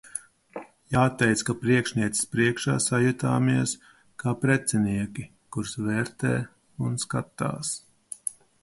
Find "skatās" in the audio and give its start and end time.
7.07-7.77